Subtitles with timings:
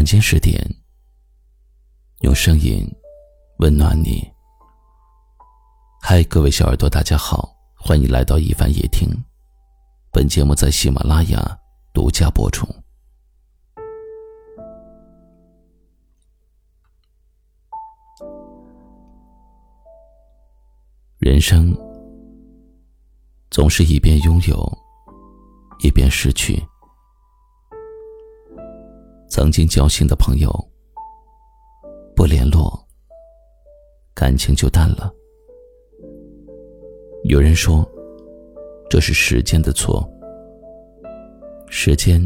[0.00, 0.58] 晚间十点，
[2.20, 2.90] 用声音
[3.58, 4.26] 温暖你。
[6.00, 9.10] 嗨，各位小耳朵，大家好，欢迎来到一凡夜听。
[10.10, 11.58] 本节目在喜马拉雅
[11.92, 12.66] 独家播出。
[21.18, 21.76] 人生
[23.50, 24.78] 总是一边拥有，
[25.80, 26.58] 一边失去。
[29.30, 30.50] 曾经交心的朋友
[32.16, 32.76] 不联络，
[34.12, 35.08] 感情就淡了。
[37.22, 37.88] 有人说，
[38.90, 40.04] 这是时间的错。
[41.68, 42.20] 时间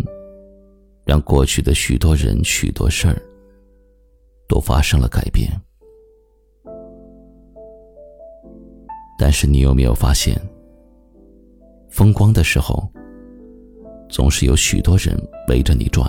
[1.04, 3.20] 让过去的许多人、许多事儿
[4.48, 5.52] 都发生了改变。
[9.18, 10.40] 但是你有没有发现，
[11.90, 12.90] 风光的时候，
[14.08, 15.14] 总是有许多人
[15.48, 16.08] 围着你转；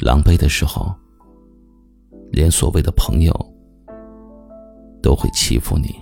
[0.00, 0.92] 狼狈的时候，
[2.30, 3.32] 连所谓的朋友
[5.02, 5.94] 都会欺负你。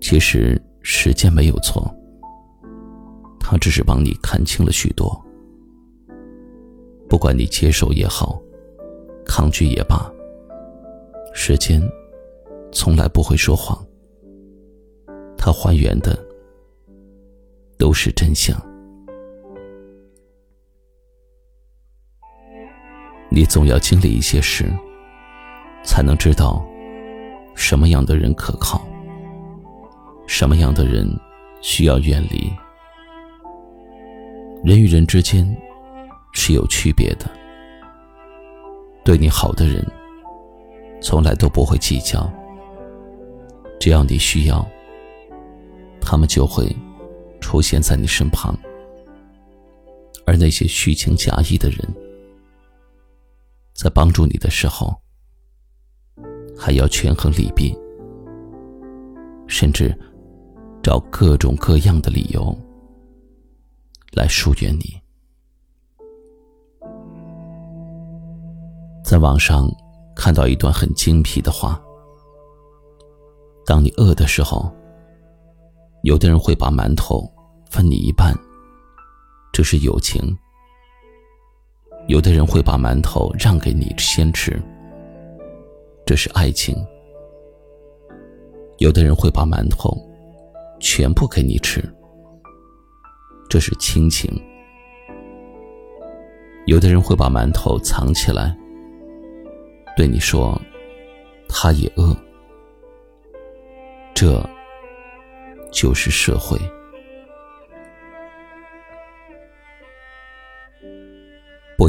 [0.00, 1.92] 其实时间没有错，
[3.40, 5.20] 他只是帮你看清了许多。
[7.08, 8.40] 不管你接受也好，
[9.24, 10.12] 抗拒也罢。
[11.32, 11.82] 时间
[12.72, 13.84] 从来不会说谎，
[15.36, 16.16] 它还原的
[17.78, 18.56] 都是真相。
[23.36, 24.64] 你总要经历一些事，
[25.84, 26.66] 才能知道
[27.54, 28.80] 什么样的人可靠，
[30.26, 31.06] 什么样的人
[31.60, 32.50] 需要远离。
[34.64, 35.46] 人与人之间
[36.32, 37.30] 是有区别的，
[39.04, 39.86] 对你好的人。
[41.02, 42.32] 从来都不会计较，
[43.78, 44.66] 只要你需要，
[46.00, 46.74] 他们就会
[47.38, 48.58] 出现在你身旁。
[50.24, 51.78] 而那些虚情假意的人，
[53.76, 54.94] 在帮助你的时候，
[56.56, 57.76] 还要权衡利弊，
[59.46, 59.96] 甚至
[60.82, 62.56] 找各种各样的理由
[64.12, 65.00] 来疏远你。
[69.04, 69.68] 在网上。
[70.18, 71.78] 看到一段很精辟的话：
[73.66, 74.74] 当你饿的时候，
[76.04, 77.30] 有的人会把馒头
[77.70, 78.34] 分你一半，
[79.52, 80.34] 这是友情；
[82.08, 84.60] 有的人会把馒头让给你先吃，
[86.04, 86.76] 这是爱情；
[88.78, 89.90] 有的人会把馒头
[90.78, 91.82] 全部给你吃，
[93.50, 94.30] 这是亲情；
[96.66, 98.56] 有的人会把馒头藏起来。
[99.96, 100.60] 对你说，
[101.48, 102.16] 他也饿，
[104.14, 104.48] 这
[105.72, 106.56] 就是社会。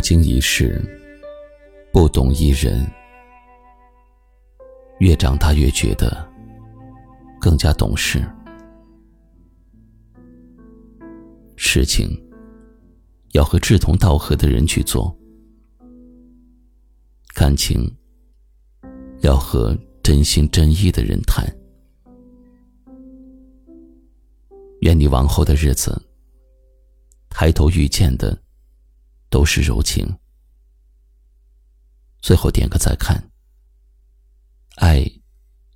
[0.09, 0.81] 经一事，
[1.91, 2.89] 不懂一人，
[4.99, 6.25] 越长大越觉得
[7.41, 8.25] 更加懂事。
[11.57, 12.07] 事情
[13.33, 15.13] 要和志同道合的人去做。
[17.35, 17.93] 感情
[19.19, 21.45] 要和真心真意的人谈。
[24.79, 26.01] 愿你往后的日子，
[27.27, 28.41] 抬头遇见的
[29.29, 30.07] 都是柔情。
[32.21, 33.31] 最后点个再看，
[34.77, 35.05] 爱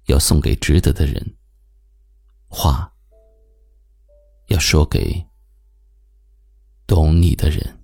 [0.07, 1.38] 要送给值得的人，
[2.47, 2.91] 话
[4.47, 5.25] 要说给
[6.85, 7.78] 懂你的人。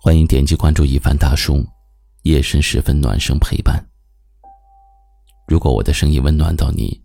[0.00, 1.64] 欢迎点击关注一凡大叔，
[2.22, 3.91] 夜深时分暖声陪伴。
[5.52, 6.98] 如果我的声音温暖到你，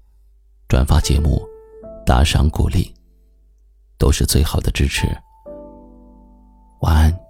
[0.69, 1.45] 转发节目、
[2.05, 2.89] 打赏鼓励，
[3.97, 5.05] 都是最好的支持。
[6.79, 7.26] 晚安。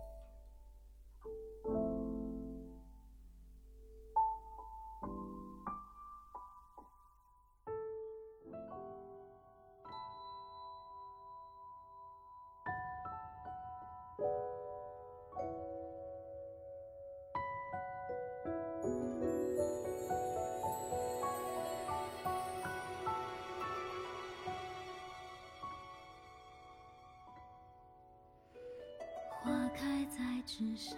[30.47, 30.97] 纸上，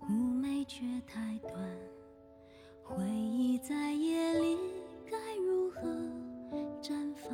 [0.00, 1.54] 妩媚却太短，
[2.84, 4.58] 回忆在夜里
[5.10, 5.80] 该如何
[6.82, 7.32] 绽放？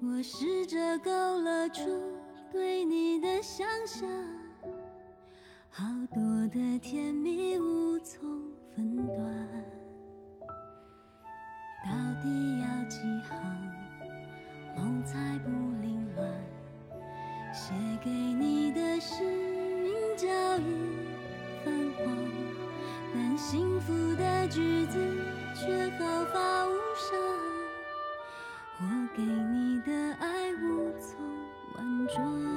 [0.00, 1.84] 我试着勾勒出
[2.50, 4.08] 对你的想象，
[5.68, 8.26] 好多的甜蜜无从
[8.74, 9.18] 分段，
[11.84, 11.92] 到
[12.22, 12.96] 底要几
[13.28, 13.38] 行
[14.74, 15.50] 梦才不
[15.82, 16.32] 凌乱？
[17.52, 19.65] 写给你的诗。
[20.16, 20.26] 叫
[20.56, 20.96] 已
[21.62, 22.06] 泛黄
[23.12, 24.98] 但幸福的句子
[25.54, 27.18] 却毫发无伤。
[28.78, 31.20] 我给你的爱无从
[31.74, 32.55] 婉转。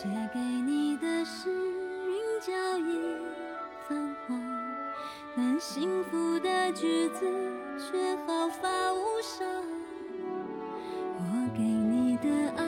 [0.00, 3.16] 写给你的诗，云脚已
[3.88, 4.40] 泛黄，
[5.36, 7.26] 但幸福的句子
[7.76, 9.44] 却毫发无伤。
[11.16, 12.67] 我给你的爱。